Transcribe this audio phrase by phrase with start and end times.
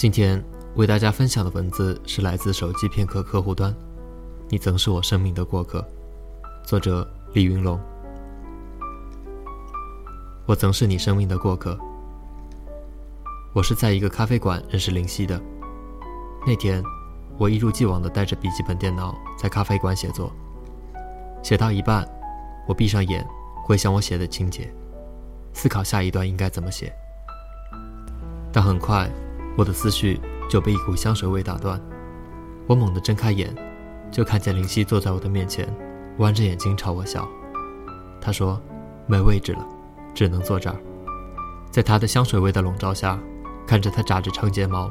[0.00, 0.42] 今天
[0.76, 3.70] 为大家分享的文字是来自手机片刻客户端。
[4.48, 5.86] 你曾是我生命的过客，
[6.64, 7.78] 作者李云龙。
[10.46, 11.78] 我曾是你生命的过客。
[13.52, 15.38] 我是在一个咖啡馆认识林夕的。
[16.46, 16.82] 那天，
[17.36, 20.32] 我一如既往地带着笔记本电脑在咖啡馆写作。
[21.42, 22.08] 写到一半，
[22.66, 23.22] 我闭上眼，
[23.66, 24.72] 回想我写的情节，
[25.52, 26.90] 思考下一段应该怎么写。
[28.50, 29.06] 但很快，
[29.60, 31.78] 我的思绪就被一股香水味打断。
[32.66, 33.54] 我猛地睁开眼，
[34.10, 35.68] 就看见林夕坐在我的面前，
[36.16, 37.28] 弯着眼睛朝我笑。
[38.22, 38.58] 他说
[39.06, 39.66] ：“没位置了，
[40.14, 40.76] 只能坐这儿。”
[41.70, 43.20] 在他的香水味的笼罩下，
[43.66, 44.90] 看着他眨着长睫毛，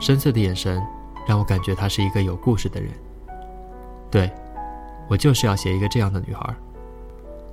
[0.00, 0.82] 深邃的眼神
[1.24, 2.90] 让我感觉他是一个有故事的人。
[4.10, 4.28] 对，
[5.08, 6.52] 我就是要写一个这样的女孩。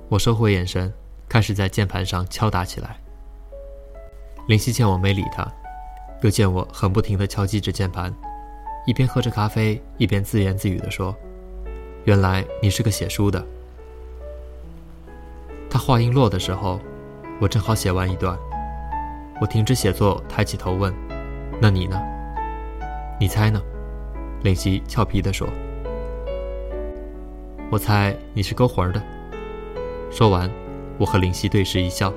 [0.08, 0.92] 我收回眼神，
[1.28, 3.00] 开始在键盘上敲打起来。
[4.48, 5.46] 林夕见我没理他，
[6.22, 8.14] 又见我很不停地敲击着键盘，
[8.86, 11.16] 一边喝着咖啡，一边自言自语地说
[12.04, 13.44] ：“原来你是个写书的。”
[15.70, 16.78] 他话音落的时候，
[17.40, 18.38] 我正好写完一段。
[19.40, 20.92] 我停止写作，抬起头问
[21.62, 21.98] ：“那你呢？
[23.18, 23.62] 你猜呢？”
[24.44, 25.48] 林夕俏皮地说
[27.72, 29.02] ：“我猜你是勾魂的。”
[30.12, 30.50] 说完，
[30.98, 32.12] 我和林夕对视一笑，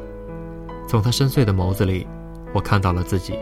[0.90, 2.06] 从他深邃的眸子里。
[2.54, 3.40] 我看到了自己，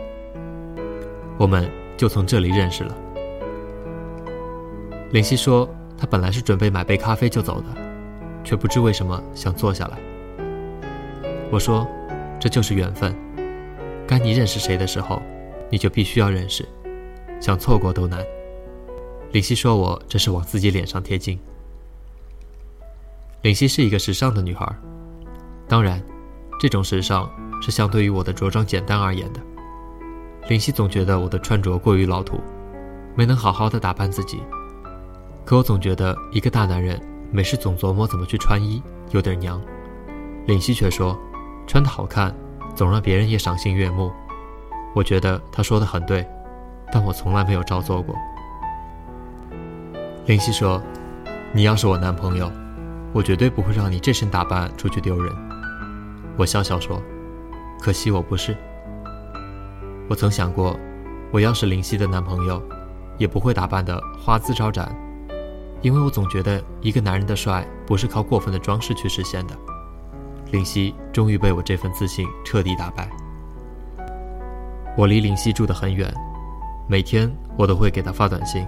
[1.42, 2.96] 我们就从这里认识了。
[5.10, 7.68] 林夕说，他本来是准备买杯咖啡就走的，
[8.44, 9.98] 却不知为什么想坐下来。
[11.52, 11.88] 我说，
[12.40, 13.16] 这就是缘分，
[14.06, 15.20] 该你认识谁的时候，
[15.72, 16.64] 你就必须要认识，
[17.40, 18.24] 想错过都难。
[19.32, 21.40] 林夕说我这是往自己脸上贴金。
[23.42, 24.72] 林夕是一个时尚的女孩，
[25.68, 26.00] 当然，
[26.60, 27.28] 这种时尚。
[27.64, 29.40] 是相对于我的着装简单而言的。
[30.48, 32.40] 林夕总觉得我的穿着过于老土，
[33.16, 34.42] 没能好好的打扮自己。
[35.46, 38.82] 可我总觉得一个大男人没事总琢磨怎么去穿衣，
[39.12, 39.62] 有点娘。
[40.48, 41.18] 林夕却说，
[41.68, 42.36] 穿的好看，
[42.76, 44.12] 总让别人也赏心悦目。
[44.94, 46.28] 我觉得他说的很对，
[46.92, 48.16] 但我从来没有照做过。
[50.26, 50.82] 林夕说，
[51.54, 52.52] 你要是我男朋友，
[53.14, 55.34] 我绝对不会让你这身打扮出去丢人。
[56.38, 57.02] 我笑笑说。
[57.80, 58.56] 可惜我不是。
[60.12, 60.78] 我曾想过，
[61.32, 62.62] 我要是林夕的男朋友，
[63.18, 64.94] 也不会打扮得花枝招展，
[65.82, 69.58] 因为我总觉得一个男人的帅不是靠过分的装饰去实现的。
[70.52, 73.10] 林夕终于被我这份自信彻底打败。
[74.98, 76.14] 我离林夕住得很远，
[76.90, 78.68] 每天我都会给她发短信，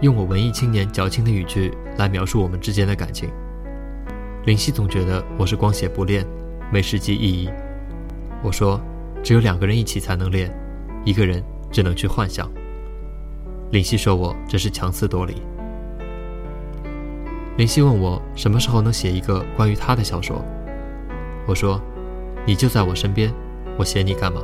[0.00, 3.28] 用我文艺青年矫情的语句来描述我们之间的感情。
[4.46, 6.26] 林夕总觉得我是光写不练，
[6.72, 7.50] 没实际意义。
[8.42, 8.80] 我说，
[9.22, 10.50] 只有两个人一起才能练，
[11.04, 12.50] 一个人只能去幻想。
[13.70, 15.42] 林夕说我这是强词夺理。
[17.56, 20.42] 林夕问我什么时候能写一个关于他的小说，
[21.46, 21.80] 我说，
[22.46, 23.32] 你就在我身边，
[23.76, 24.40] 我写你干嘛？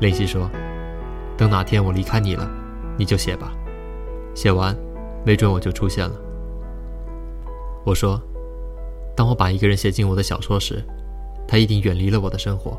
[0.00, 0.50] 林夕说，
[1.36, 2.50] 等哪天我离开你了，
[2.98, 3.52] 你就写吧，
[4.34, 4.76] 写完，
[5.24, 6.14] 没准我就出现了。
[7.84, 8.20] 我说，
[9.16, 10.84] 当我把一个人写进我的小说时。
[11.48, 12.76] 他一定远离了我的生活。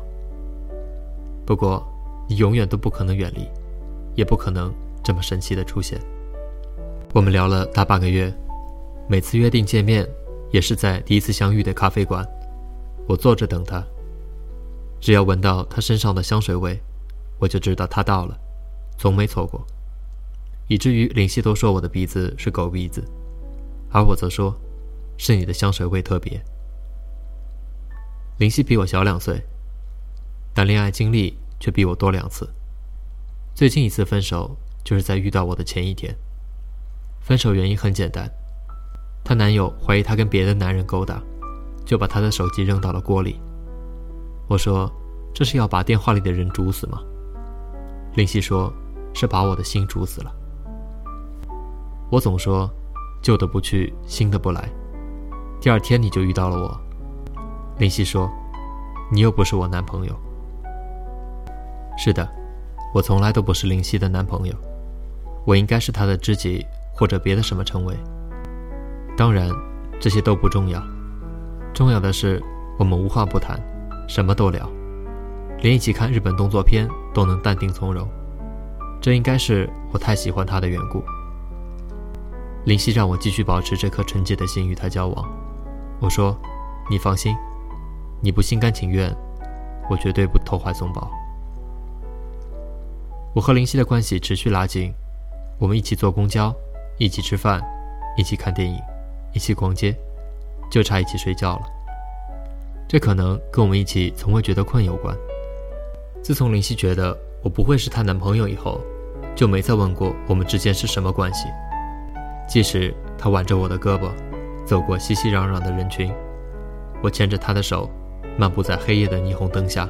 [1.48, 1.82] 不过，
[2.28, 3.48] 你永远都不可能远离，
[4.14, 4.70] 也不可能
[5.02, 5.98] 这么神奇的出现。
[7.14, 8.30] 我们聊了大半个月，
[9.08, 10.06] 每次约定见面，
[10.50, 12.22] 也是在第一次相遇的咖啡馆。
[13.06, 13.82] 我坐着等他，
[15.00, 16.78] 只要闻到他身上的香水味，
[17.38, 18.38] 我就知道他到了，
[18.98, 19.66] 从没错过。
[20.66, 23.02] 以至于林夕都说我的鼻子是狗鼻子，
[23.90, 24.54] 而我则说，
[25.16, 26.38] 是你的香水味特别。
[28.36, 29.42] 林夕比我小两岁，
[30.58, 32.52] 但恋爱经历却比我多两次。
[33.54, 36.12] 最近一次分手就是在遇到我的前一天。
[37.20, 38.28] 分手原因很简单，
[39.22, 41.22] 她男友怀疑她跟别的男人勾搭，
[41.86, 43.40] 就把她的手机扔到了锅里。
[44.48, 44.92] 我说
[45.32, 47.00] ：“这是要把电话里的人煮死吗？”
[48.16, 48.72] 林夕说
[49.14, 50.34] ：“是把我的心煮死了。”
[52.10, 52.68] 我总说
[53.22, 54.68] ：“旧的不去，新的不来。”
[55.62, 56.80] 第二天你就遇到了我。
[57.78, 58.28] 林夕说
[59.12, 60.12] ：“你又不是我男朋友。”
[61.98, 62.26] 是的，
[62.94, 64.54] 我从来都不是林夕的男朋友，
[65.44, 66.64] 我应该是他的知己
[66.94, 67.92] 或者别的什么称谓。
[69.16, 69.50] 当然，
[69.98, 70.80] 这些都不重要，
[71.74, 72.40] 重要的是
[72.78, 73.60] 我们无话不谈，
[74.08, 74.70] 什么都聊，
[75.60, 78.08] 连一起看日本动作片都能淡定从容。
[79.00, 81.02] 这应该是我太喜欢他的缘故。
[82.64, 85.28] 林夕让我继续保持这颗纯洁的心与他交往。
[86.00, 86.38] 我说
[86.88, 87.34] ：“你放心。”
[88.22, 89.12] 你不心甘情愿，
[89.90, 91.10] 我绝对不投怀送抱。
[93.38, 94.92] 我和林夕的关系持续拉近，
[95.60, 96.52] 我们一起坐公交，
[96.96, 97.62] 一起吃饭，
[98.16, 98.76] 一起看电影，
[99.32, 99.94] 一起逛街，
[100.68, 101.62] 就差一起睡觉了。
[102.88, 105.16] 这可能跟我们一起从未觉得困有关。
[106.20, 108.80] 自从林夕觉得我不会是她男朋友以后，
[109.36, 111.46] 就没再问过我们之间是什么关系。
[112.48, 114.10] 即使她挽着我的胳膊，
[114.66, 116.12] 走过熙熙攘攘的人群，
[117.04, 117.88] 我牵着她的手，
[118.36, 119.88] 漫步在黑夜的霓虹灯下。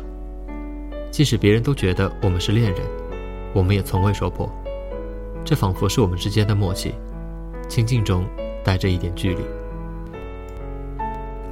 [1.11, 2.83] 即使别人都觉得我们是恋人，
[3.53, 4.50] 我们也从未说破。
[5.45, 6.95] 这仿佛是我们之间的默契，
[7.69, 8.27] 亲近中
[8.62, 9.43] 带着一点距离。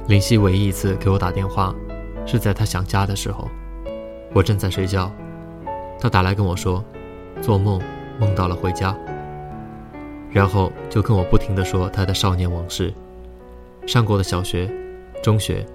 [0.07, 1.73] 林夕唯一一次给我打电话，
[2.25, 3.49] 是在她想家的时候，
[4.33, 5.11] 我正在睡觉，
[5.99, 6.83] 她打来跟我说，
[7.41, 7.81] 做梦
[8.19, 8.95] 梦到了回家，
[10.31, 12.93] 然后就跟我不停地说她的少年往事，
[13.85, 14.71] 上过的小学、
[15.23, 15.65] 中学，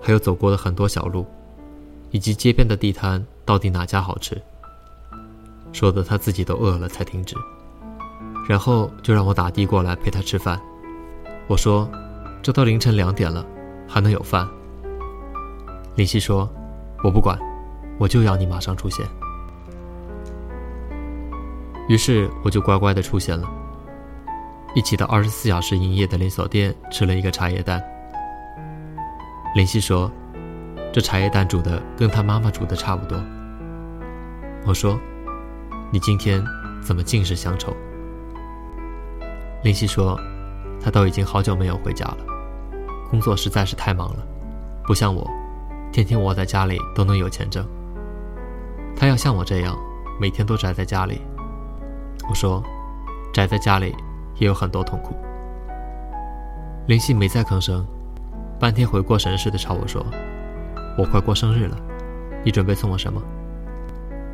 [0.00, 1.26] 还有走过的很多小路，
[2.12, 4.40] 以及街边的地摊到底哪家好吃。
[5.72, 7.34] 说的他自己都饿了才停止，
[8.48, 10.60] 然后就让我打的过来陪他吃饭。
[11.48, 11.90] 我说
[12.42, 13.44] ：“这都凌晨两点了，
[13.88, 14.46] 还能有饭？”
[15.96, 16.48] 林夕说
[17.02, 17.38] ：“我不管，
[17.98, 19.04] 我就要你马上出现。”
[21.88, 23.48] 于是我就乖乖的出现了，
[24.74, 27.82] 一起到二十四小时营业的连锁店吃了一个茶叶蛋。
[29.56, 30.10] 林夕说
[30.92, 33.18] ：“这茶叶蛋煮的跟他妈妈煮的差不多。”
[34.64, 34.98] 我说。
[35.92, 36.42] 你今天
[36.80, 37.76] 怎么尽是乡愁？
[39.62, 40.18] 林夕说，
[40.80, 42.16] 他都已经好久没有回家了，
[43.10, 44.26] 工作实在是太忙了，
[44.84, 45.30] 不像我，
[45.92, 47.62] 天天窝在家里都能有钱挣。
[48.96, 49.76] 他要像我这样，
[50.18, 51.20] 每天都宅在家里。
[52.26, 52.62] 我说，
[53.34, 53.94] 宅在家里
[54.36, 55.14] 也有很多痛苦。
[56.86, 57.86] 林夕没再吭声，
[58.58, 60.02] 半天回过神似的朝我说
[60.96, 61.76] ：“我快过生日了，
[62.42, 63.22] 你准备送我什么？”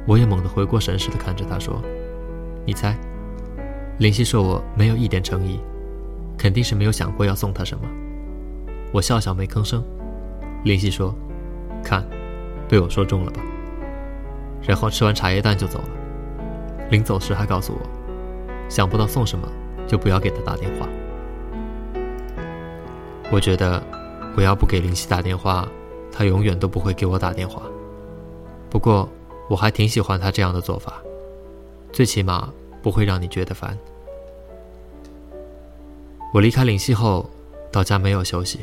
[0.08, 1.82] 我也猛地回过神似的看着他说
[2.64, 2.96] ：“你猜。”
[4.00, 5.60] 林夕说：“我没有一点诚意，
[6.38, 7.84] 肯定是没有想过要送他什么。”
[8.90, 9.84] 我笑笑没吭声。
[10.64, 11.14] 林夕说
[11.84, 12.02] ：“看，
[12.66, 13.42] 被我说中了吧？”
[14.66, 15.88] 然后吃完茶叶蛋就走了。
[16.90, 17.80] 临走时还告诉我
[18.66, 19.46] ：“想不到送什么，
[19.86, 20.88] 就不要给他打电话。”
[23.30, 23.82] 我觉得，
[24.34, 25.68] 我要不给林夕打电话，
[26.10, 27.60] 他永远都不会给我打电话。
[28.70, 29.06] 不过。
[29.48, 31.02] 我还挺喜欢他这样的做法，
[31.90, 32.52] 最起码
[32.82, 33.76] 不会让你觉得烦。
[36.34, 37.28] 我离开灵溪后，
[37.72, 38.60] 到家没有休息，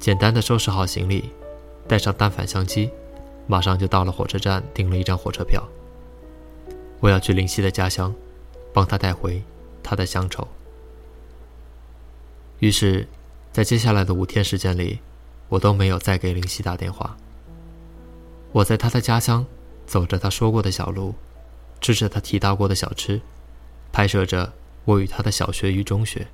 [0.00, 1.30] 简单的收拾好行李，
[1.86, 2.90] 带上单反相机，
[3.46, 5.62] 马上就到了火车站，订了一张火车票。
[6.98, 8.12] 我要去灵溪的家乡，
[8.72, 9.40] 帮他带回
[9.82, 10.48] 他的乡愁。
[12.58, 13.06] 于是，
[13.52, 14.98] 在接下来的五天时间里，
[15.48, 17.16] 我都没有再给灵溪打电话。
[18.50, 19.46] 我在他的家乡。
[19.86, 21.14] 走着他说过的小路，
[21.80, 23.20] 吃着他提到过的小吃，
[23.92, 24.52] 拍摄着
[24.84, 26.26] 我与他的小学与中学。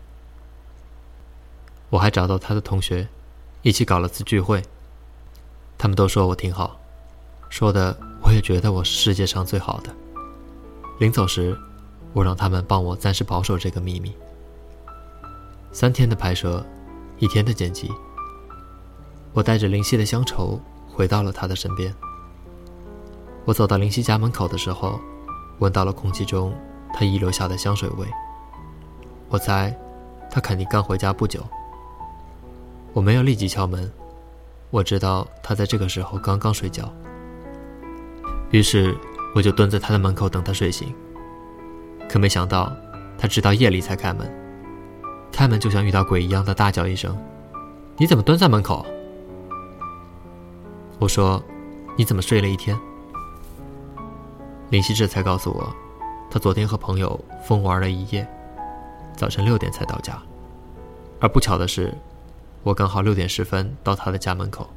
[1.91, 3.09] 我还找到他的同学，
[3.63, 4.63] 一起搞了次聚会。
[5.77, 6.81] 他们都说我挺好，
[7.49, 9.95] 说的我也觉得我是世界上最好的。
[10.99, 11.59] 临走时，
[12.13, 14.15] 我让他们帮我暂时保守这个秘密。
[15.73, 16.65] 三天的拍摄，
[17.19, 17.91] 一天的剪辑，
[19.33, 21.95] 我带着灵犀的乡愁回到了他的身边。
[23.51, 25.01] 我走到林夕家门口的时候，
[25.59, 26.55] 闻到了空气中
[26.95, 28.07] 他遗留下的香水味。
[29.29, 29.77] 我猜，
[30.31, 31.43] 他肯定刚回家不久。
[32.93, 33.91] 我没有立即敲门，
[34.71, 36.89] 我知道他在这个时候刚刚睡觉。
[38.53, 38.97] 于是，
[39.35, 40.95] 我就蹲在他的门口等他睡醒。
[42.09, 42.73] 可没想到，
[43.19, 44.33] 他直到夜里才开门。
[45.33, 47.19] 开门就像遇到鬼一样的大叫一声
[47.99, 48.87] ：“你怎么蹲在门口？”
[51.01, 51.43] 我说
[51.99, 52.79] ：“你怎么睡了一天？”
[54.71, 55.75] 林夕这才告诉我，
[56.31, 58.25] 他昨天和朋友疯玩了一夜，
[59.17, 60.17] 早晨六点才到家。
[61.21, 61.93] 而不巧的是，
[62.63, 64.71] 我刚好六点十分到他的家门口。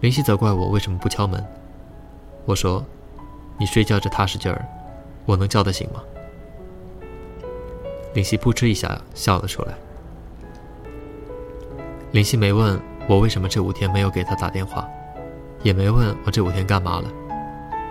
[0.00, 1.42] 林夕责怪我为什么不敲门，
[2.44, 2.84] 我说
[3.58, 4.62] ：“你睡觉这踏实劲儿，
[5.24, 6.02] 我能叫得醒吗？”
[8.12, 9.72] 林夕扑哧一下笑了出来。
[12.10, 12.78] 林夕没问
[13.08, 14.86] 我为什么这五天没有给他打电话，
[15.62, 17.10] 也没问我这五天干嘛了。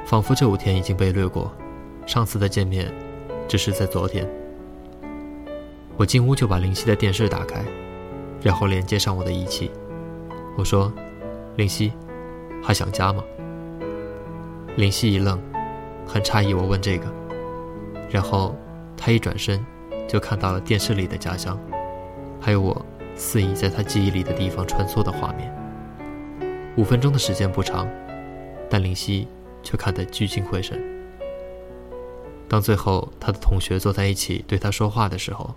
[0.05, 1.51] 仿佛这五天已经被掠过，
[2.05, 2.91] 上次的见面，
[3.48, 4.27] 只是在昨天。
[5.98, 7.63] 我进屋就把林夕的电视打开，
[8.41, 9.72] 然后连接上我的仪器。
[10.58, 10.91] 我说
[11.55, 11.93] ：“林夕，
[12.62, 13.24] 还想家吗？”
[14.75, 15.39] 林夕一愣，
[16.05, 17.05] 很诧异我问这个。
[18.10, 18.55] 然后
[18.98, 19.63] 他一转身，
[20.08, 21.58] 就看到了电视里的家乡，
[22.39, 25.53] 还有我肆意在他记忆里的地方穿梭的画面。
[26.75, 27.88] 五分钟的时间不长，
[28.70, 29.27] 但林夕。
[29.63, 30.82] 却看得聚精会神，
[32.48, 35.53] 当最后他的同学坐在一起对他说话的时候，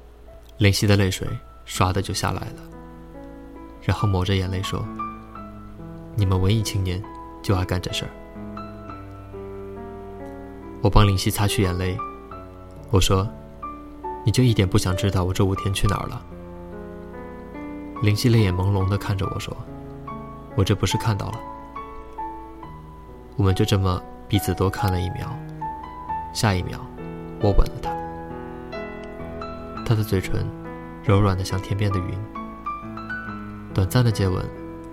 [0.59, 1.27] 林夕的泪水
[1.67, 2.63] 唰的就下来了，
[3.83, 4.87] 然后抹着眼泪说
[6.15, 7.03] ：“你们文艺青年
[7.43, 8.11] 就爱干这事儿。”
[10.83, 11.97] 我帮林夕擦去眼泪，
[12.91, 13.27] 我说
[14.25, 16.23] ：“你就一点不想知道我这五天去哪儿了？”
[18.03, 19.57] 林夕泪眼朦胧的看着我说
[20.57, 21.41] ：“我这不是看到了。”
[23.37, 25.37] 我们就这么彼此多看了一秒。
[26.33, 26.79] 下一秒，
[27.41, 27.91] 我吻了她。
[29.85, 30.47] 她的嘴唇
[31.03, 32.19] 柔软的像天边的云。
[33.73, 34.45] 短暂的接吻，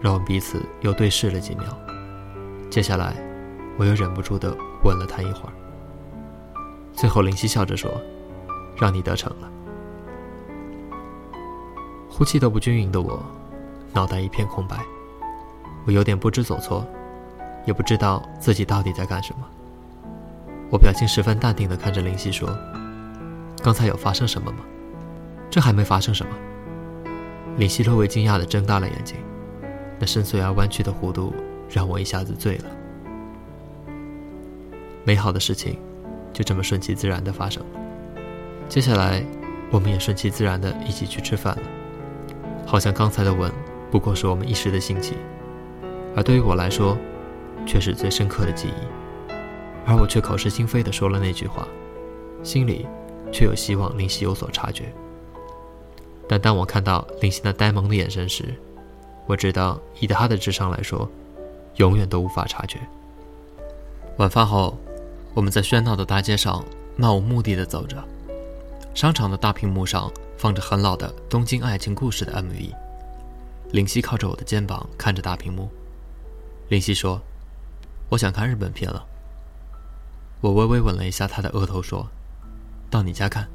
[0.02, 1.66] 让我们彼此又对视了几秒。
[2.70, 3.16] 接下来，
[3.78, 5.54] 我又忍不住的吻了她一会儿。
[6.94, 7.90] 最后，林夕笑着说
[8.76, 9.50] ：“让你得逞了。”
[12.10, 13.24] 呼气都不均匀的我，
[13.94, 14.78] 脑袋一片空白。
[15.86, 16.86] 我有点不知所措，
[17.66, 19.48] 也不知道自己到底在干什么。
[20.70, 22.50] 我表情十分淡定的看着林夕说
[23.62, 24.60] ：“刚才有发生什么吗？
[25.50, 26.32] 这还没发生什么。”
[27.58, 29.18] 林夕略微惊讶的睁大了眼睛，
[30.00, 31.34] 那深邃而弯曲的弧度
[31.70, 32.66] 让我一下子醉了。
[35.04, 35.78] 美好的事情
[36.32, 37.70] 就这么顺其自然的发生了。
[38.70, 39.22] 接下来，
[39.70, 41.64] 我们也顺其自然的一起去吃饭了。
[42.66, 43.52] 好像刚才的吻
[43.92, 45.18] 不过是我们一时的兴起，
[46.16, 46.98] 而对于我来说，
[47.66, 49.42] 却是最深刻的记忆。
[49.86, 51.68] 而我却口是心非的说了那句话，
[52.44, 52.86] 心里
[53.32, 54.94] 却有希望林夕有所察觉。
[56.28, 58.54] 但当我看到林夕那呆萌的眼神时，
[59.26, 61.10] 我知道以他的智商来说，
[61.78, 62.80] 永远都无法察觉。
[64.18, 64.78] 晚饭后，
[65.34, 66.64] 我们在喧闹的大街上
[66.96, 68.04] 漫无目的的走着，
[68.94, 72.72] 商场的大屏幕上放着很老的《东京爱情故事》的 MV。
[73.72, 75.70] 林夕靠着我的肩膀看着大屏幕，
[76.70, 77.22] 林夕说
[78.12, 79.04] ：“我想看日本片了。”
[80.42, 82.10] 我微微吻了一下他的额头，说
[82.92, 83.48] ：“到你家看。”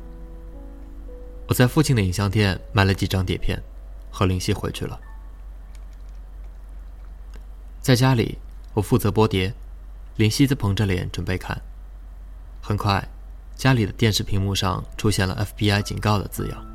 [1.49, 3.63] 我在附近的影像店买了几张碟片，
[4.11, 4.99] 和林夕回去了。
[7.81, 8.39] 在家里，
[8.75, 9.55] 我负责播碟，
[10.17, 11.61] 林夕则捧着脸准备看。
[12.61, 13.09] 很快，
[13.55, 16.67] 家里的电视屏幕上出现了 FBI 警告的字样：“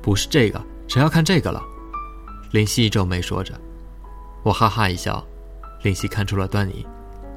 [0.00, 0.58] 不是这个，
[0.88, 1.62] 谁要看这个了？”
[2.52, 3.58] 林夕皱眉说着。
[4.42, 5.22] 我哈哈一笑，
[5.84, 6.86] 林夕看出了端倪，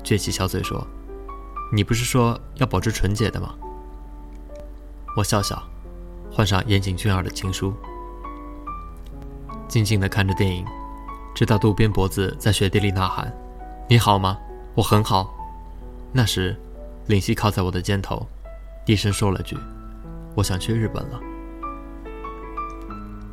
[0.05, 0.87] 撅起小嘴说。
[1.69, 3.53] 你不是说要保持纯洁的吗？
[5.17, 5.61] 我笑笑，
[6.31, 7.73] 换上岩井俊二的情书，
[9.67, 10.65] 静静地看着电影，
[11.35, 13.29] 直到渡边博子在雪地里呐喊
[13.89, 14.37] ：“你好吗？
[14.75, 15.35] 我很好。”
[16.13, 16.55] 那时，
[17.07, 18.25] 林夕靠在我的肩头，
[18.85, 19.57] 低声说了句
[20.35, 21.19] ：“我想去日本了。”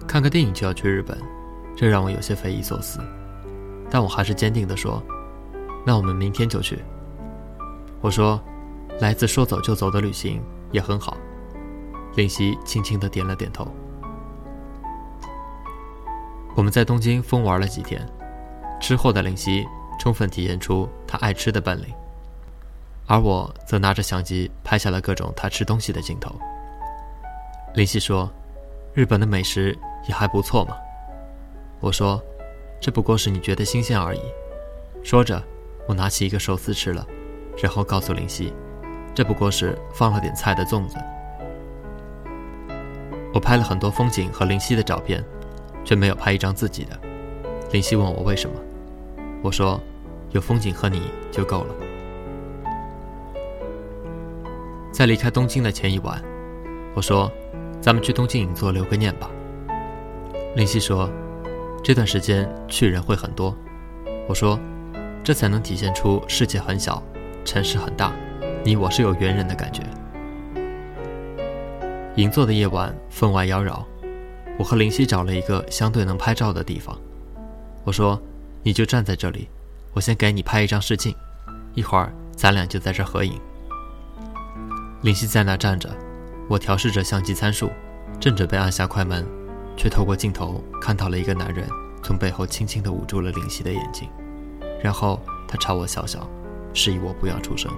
[0.09, 1.16] 看个电影就要去日本，
[1.76, 2.99] 这让我有些匪夷所思，
[3.94, 5.00] 但我还是坚定地说
[5.86, 6.82] ：“那我们明天就去。”
[8.02, 8.42] 我说
[8.98, 11.16] ：“来自说走就走的旅行也很好。”
[12.16, 13.64] 林夕轻轻的点了点头。
[16.56, 18.04] 我们在东京疯玩了几天，
[18.80, 19.64] 吃货的林夕
[20.00, 21.94] 充分体现出他爱吃的本领，
[23.06, 26.34] 而我则拿着相机拍下了各种他吃东西的镜头。
[27.76, 28.28] 林夕说
[28.92, 30.76] ：“日本的美食也还不错嘛。”
[31.78, 32.20] 我说
[32.84, 34.20] ：“这不过是你觉得新鲜而已。”
[35.02, 35.42] 说着，
[35.88, 37.06] 我拿起一个寿司吃了。
[37.62, 38.52] 然后告诉林夕，
[39.14, 40.96] 这不过是放了点菜的粽子。
[43.32, 45.24] 我拍了很多风景和林夕的照片，
[45.82, 47.00] 却没有拍一张自己的。
[47.72, 48.60] 林夕问我为什么，
[49.40, 49.80] 我说，
[50.32, 51.74] 有风景和你就够了。
[54.92, 56.22] 在离开东京的前一晚，
[56.94, 57.32] 我说，
[57.80, 59.30] 咱们去东京影座留个念吧。
[60.54, 61.08] 林夕说，
[61.84, 63.54] 这段时间去人会很多。
[64.26, 64.58] 我说，
[65.22, 67.02] 这才能体现出世界很小。
[67.44, 68.10] 城市很大，
[68.64, 69.82] 你我是有缘人的感觉。
[72.16, 73.84] 银座的夜晚分外妖娆，
[74.58, 76.98] 我和林夕找了一个相对能拍照的地方。
[77.84, 78.18] 我说
[78.64, 79.46] ：“你就站在这里，
[79.92, 81.14] 我先给你拍一张试镜，
[81.74, 83.38] 一会儿咱俩就在这合影。”
[85.02, 85.90] 林夕在那站着，
[86.48, 87.70] 我调试着相机参数，
[88.18, 89.22] 正准备按下快门，
[89.76, 91.69] 却透过镜头看到了一个男人
[92.02, 94.09] 从背后轻轻地捂住了林夕的眼睛，
[94.83, 96.28] 然后他朝我笑笑。
[96.76, 97.73] 示意我不要出声。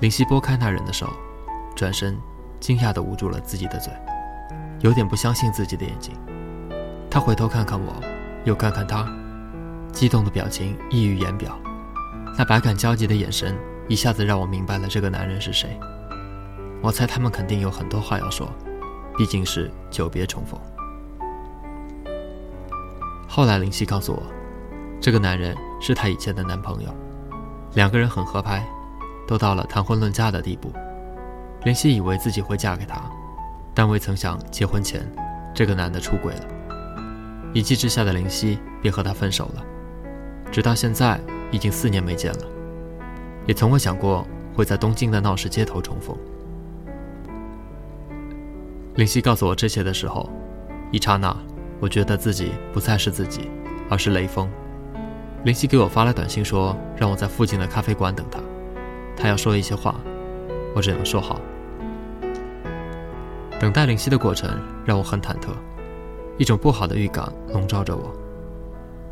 [0.00, 1.12] 林夕拨开那人的手，
[1.76, 2.16] 转身，
[2.58, 3.92] 惊讶地捂住了自己的嘴，
[4.80, 6.14] 有点不相信自己的眼睛。
[7.10, 7.92] 他回头看看我，
[8.46, 9.06] 又看看他，
[9.92, 11.54] 激动的表情溢于言表，
[12.38, 13.54] 那百感交集的眼神
[13.86, 15.78] 一下子让我明白了这个男人是谁。
[16.80, 18.50] 我猜他们肯定有很多话要说，
[19.16, 20.58] 毕竟是久别重逢。
[23.28, 24.22] 后来林夕告诉我。
[25.00, 26.94] 这个男人是她以前的男朋友，
[27.74, 28.64] 两个人很合拍，
[29.26, 30.72] 都到了谈婚论嫁的地步。
[31.64, 33.02] 林夕以为自己会嫁给他，
[33.74, 35.04] 但未曾想结婚前，
[35.52, 36.44] 这个男的出轨了。
[37.52, 39.64] 一气之下的林夕便和他分手了。
[40.52, 42.44] 直到现在，已经四年没见了，
[43.46, 46.16] 也从未想过会在东京的闹市街头重逢。
[48.94, 50.28] 林夕告诉我这些的时候，
[50.90, 51.34] 一刹那，
[51.80, 53.48] 我觉得自己不再是自己，
[53.88, 54.46] 而是雷锋。
[55.44, 58.38] 林夕给我发了短信，说让我在附近的咖啡馆等他，
[59.16, 59.98] 他要说一些话，
[60.76, 61.40] 我只能说好。
[63.58, 65.48] 等待林夕的过程让我很忐忑，
[66.36, 68.14] 一种不好的预感笼罩着我，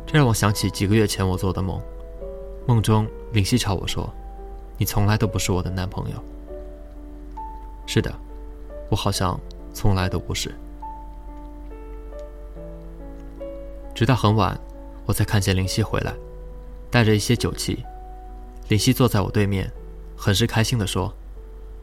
[0.05, 1.81] 这让我想起几个月前我做的梦，
[2.67, 4.07] 梦中林夕朝我说
[4.77, 6.15] ：“你从来都不是我的男朋友。”
[7.87, 8.13] 是的，
[8.91, 9.39] 我好像
[9.73, 10.53] 从来都不是。
[13.93, 14.59] 直到很晚。
[15.03, 16.13] 我才看见林夕回来，
[16.89, 17.83] 带着一些酒气。
[18.69, 19.69] 林夕坐在我对面，
[20.15, 21.11] 很是开心地说：“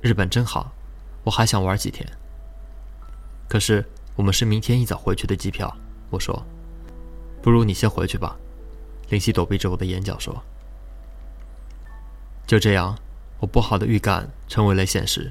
[0.00, 0.72] 日本真好，
[1.24, 2.08] 我还想玩几天。”
[3.46, 5.76] 可是我们是明天一早回去的机票。
[6.10, 6.42] 我说
[7.42, 8.36] ：“不如你先回去吧。”
[9.10, 10.42] 林夕躲避着我的眼角说
[12.46, 12.96] ：“就这样，
[13.40, 15.30] 我不好的预感成为了现实。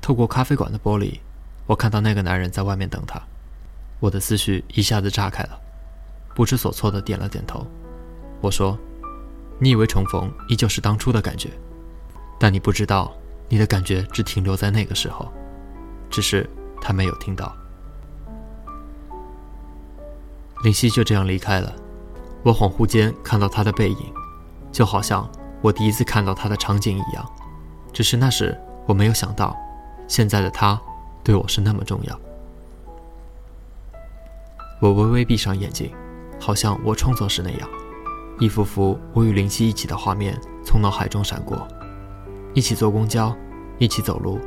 [0.00, 1.18] 透过咖啡馆的玻璃，
[1.66, 3.20] 我看到那个男人在外面等他，
[4.00, 5.58] 我的思绪一下子炸开了。
[6.34, 7.64] 不知所措的点了点头，
[8.40, 8.76] 我说
[9.60, 11.48] ：“你以为重逢依旧是当初的感觉，
[12.40, 13.12] 但你不知道，
[13.48, 15.32] 你的感觉只停留在那个时候，
[16.10, 16.48] 只是
[16.80, 17.54] 他没有听到。”
[20.64, 21.72] 林夕就这样离开了，
[22.42, 24.12] 我恍惚间看到他的背影，
[24.72, 25.30] 就好像
[25.62, 27.24] 我第一次看到他的场景一样，
[27.92, 29.56] 只是那时我没有想到，
[30.08, 30.80] 现在的他
[31.24, 32.20] 对我是那么重要。
[34.80, 35.90] 我微微闭上眼睛。
[36.40, 37.68] 好像我创作时那样，
[38.38, 41.66] 一幅幅我与林夕一起的画面从脑海中闪过，
[42.52, 43.34] 一起坐公交，
[43.78, 44.38] 一起走路，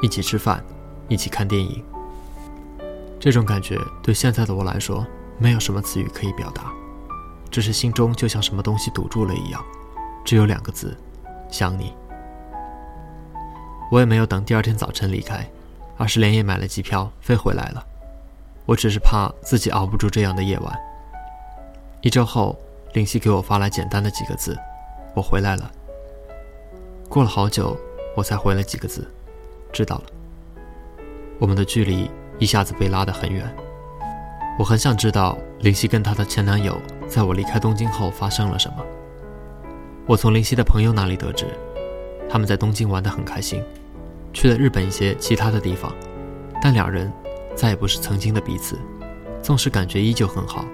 [0.00, 0.64] 一起吃饭，
[1.08, 1.84] 一起看电影。
[3.20, 6.72] 这种感觉对现在的我来说，没有什么词语可以表达，
[7.50, 9.62] 只是心中就像什么东西堵住了一样，
[10.24, 10.96] 只有两个字：
[11.50, 11.92] 想你。
[13.90, 15.46] 我也没有等第二天早晨离开，
[16.02, 17.86] 而是连夜买了机票飞回来了。
[18.66, 20.76] 我只是怕自己熬不住这样的夜晚。
[22.00, 22.58] 一周后，
[22.92, 24.58] 林夕给我发来简单的几个字
[25.14, 25.70] ：“我回来了。”
[27.08, 27.78] 过了好久，
[28.16, 29.08] 我才回了几个字
[29.72, 30.04] ：“知道了。”
[31.38, 32.10] 我们的距离
[32.40, 33.48] 一下子被拉得很远。
[34.58, 38.84] 我很想知道林夕跟她的前男友在我离开东京后发生了什么。
[40.04, 41.46] 我从林夕的朋友那里得知，
[42.28, 43.62] 他们在东京玩得很开心，
[44.32, 45.92] 去了日本一些其他的地方，
[46.62, 47.12] 但两人
[47.54, 48.78] 再也不是曾经的彼此，
[49.42, 50.64] 纵使感觉依旧很好。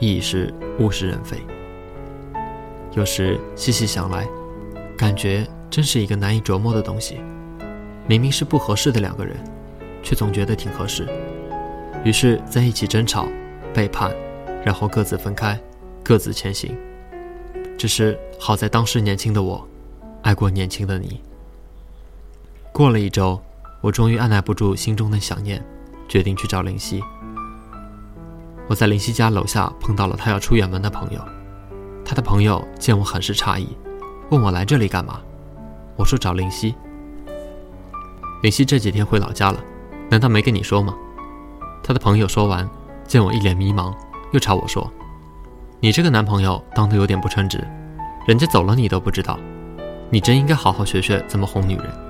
[0.00, 1.36] 亦已是物是人非。
[2.92, 4.28] 有时细细想来，
[4.96, 7.18] 感觉真是一个难以琢磨的东西。
[8.06, 9.36] 明明是不合适的两个人，
[10.00, 11.04] 却总觉得挺合适。
[12.04, 13.26] 于是在一起争吵、
[13.74, 14.14] 背叛，
[14.64, 15.58] 然后各自分开，
[16.04, 16.76] 各自前行。
[17.76, 19.66] 只是好在当时年轻的我，
[20.22, 21.20] 爱过年轻的你。
[22.78, 23.42] 过了一周，
[23.80, 25.60] 我终于按耐不住心中的想念，
[26.08, 27.02] 决定去找林夕。
[28.68, 31.20] 我在林夕家楼下碰到了他要出远门的朋友，
[32.04, 33.76] 他的朋友见我很是诧异，
[34.30, 35.20] 问我来这里干嘛？
[35.96, 36.72] 我说找林夕。
[38.44, 39.58] 林夕这几天回老家了，
[40.08, 40.94] 难道没跟你说吗？
[41.82, 42.70] 他的朋友说完，
[43.08, 43.92] 见我一脸迷茫，
[44.30, 44.88] 又朝我说
[45.82, 47.58] ：“你这个男朋友当得有点不称职，
[48.24, 49.36] 人家走了你都不知道，
[50.10, 52.07] 你真应该好好学学怎么哄女人。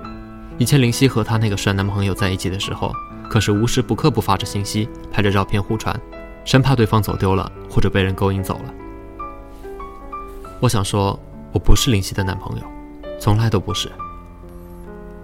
[0.59, 2.92] 以前林夕和她那个帅男朋友在一起的时候，
[3.31, 5.99] 可是无时不刻不发着信息，拍着照片互传。”
[6.44, 8.75] 生怕对方走丢了，或者被人勾引走了。
[10.61, 11.18] 我想说，
[11.53, 12.64] 我不是林夕的男朋友，
[13.21, 13.92] 从来都不是。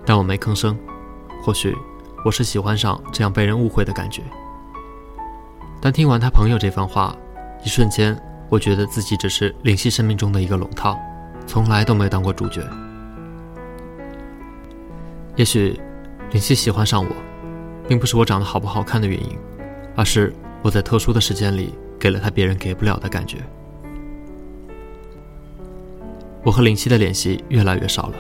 [0.05, 0.77] 但我没吭声。
[1.43, 1.75] 或许
[2.27, 4.23] 我是喜欢上这样被人误会的感觉。
[5.81, 7.17] 但听完他朋友这番话，
[7.65, 8.15] 一瞬间，
[8.51, 10.99] 我觉得自己只是林夕生命中的一个龙套，
[11.47, 12.61] 从来都没有当过主角。
[15.37, 15.79] 也许，
[16.31, 17.11] 林夕喜欢上我，
[17.89, 19.39] 并不是我长得好不好看的原因，
[19.97, 20.33] 而是。
[20.63, 23.37] 我在特殊的时间里给了他别人给不了的感觉。
[26.43, 28.15] 我和林夕的联系越来越少了。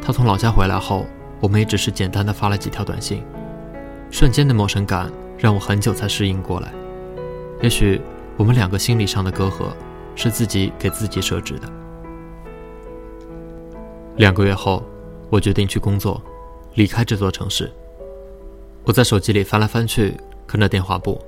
[0.00, 1.04] 他从老家回来后，
[1.40, 3.24] 我们也只是简单的发了几条短信。
[4.08, 6.72] 瞬间的陌生感让我很久才适应过来。
[7.60, 8.00] 也许
[8.36, 9.64] 我们两个心理上的隔阂
[10.14, 11.68] 是自己给自己设置的。
[14.14, 14.84] 两个月后，
[15.30, 16.22] 我决定去工作，
[16.74, 17.70] 离开这座城市。
[18.84, 21.20] 我在手机里翻来翻去，看着电话簿。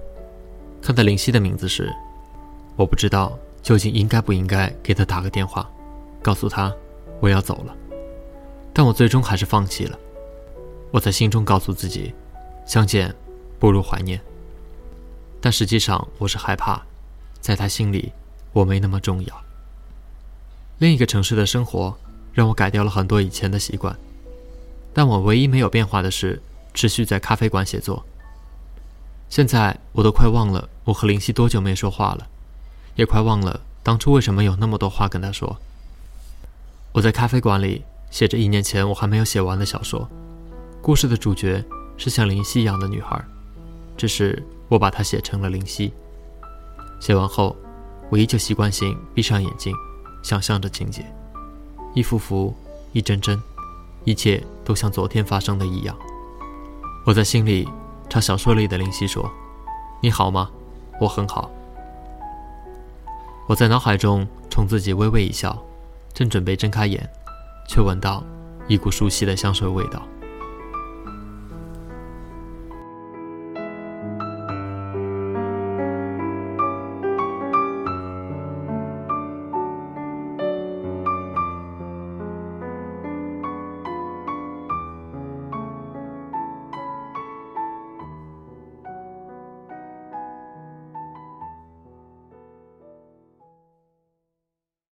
[0.81, 1.95] 看到林夕的名字时，
[2.77, 5.71] 我不知道究竟应该不应该给他打个电话，
[6.23, 6.75] 告诉他
[7.21, 7.77] 我要走了。
[8.73, 9.99] 但我最终还是放弃了。
[10.91, 12.15] 我在心中告诉自己，
[12.67, 13.15] 相见
[13.59, 14.19] 不如怀念。
[15.41, 16.81] 但实际上，我是害怕，
[17.41, 18.13] 在他心里，
[18.53, 19.45] 我没那么重要。
[20.79, 21.95] 另一个城市的生活
[22.33, 23.97] 让我改掉了很多以前的习惯，
[24.93, 26.41] 但我唯一没有变化的是
[26.75, 28.05] 持续在咖啡馆写作。
[29.29, 32.27] 现在我都快忘了我和林夕多久没说话了，
[32.97, 35.57] 也快忘了当初为什么有那么多话跟他说。
[36.93, 40.09] 我在咖啡馆里写着一年前我还没有写完的小说，
[40.83, 41.65] 故事的主角
[41.97, 43.23] 是像林夕一样的女孩，
[43.97, 45.93] 只是我把它写成了林夕。
[46.99, 47.57] 写完后，
[48.11, 49.73] 我依旧习惯性闭上眼睛，
[50.25, 51.07] 想象着情节，
[51.95, 52.55] 一幅幅，
[52.93, 53.41] 一帧帧，
[54.05, 55.97] 一切都像昨天发生的一样。
[57.07, 57.69] 我在心里。
[58.11, 59.31] 朝小说里的林夕说
[60.03, 60.51] ：“你好吗？
[61.01, 61.49] 我很好。”
[63.47, 65.57] 我在脑海中冲自己微微一笑，
[66.13, 67.09] 正准备睁开眼，
[67.69, 68.25] 却闻到
[68.67, 70.03] 一股熟悉的香水味道。